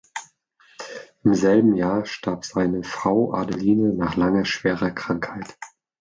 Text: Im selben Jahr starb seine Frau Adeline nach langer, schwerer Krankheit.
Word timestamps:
Im 1.23 1.35
selben 1.35 1.75
Jahr 1.75 2.07
starb 2.07 2.43
seine 2.43 2.81
Frau 2.83 3.35
Adeline 3.35 3.93
nach 3.93 4.15
langer, 4.15 4.45
schwerer 4.45 4.89
Krankheit. 4.89 5.55